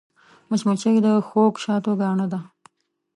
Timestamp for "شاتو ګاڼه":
1.63-2.25